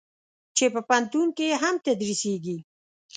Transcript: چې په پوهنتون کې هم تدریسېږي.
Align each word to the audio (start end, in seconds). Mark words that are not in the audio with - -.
چې 0.55 0.65
په 0.73 0.79
پوهنتون 0.87 1.27
کې 1.37 1.59
هم 1.61 1.75
تدریسېږي. 1.85 2.57